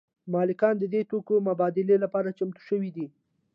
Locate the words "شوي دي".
2.67-3.07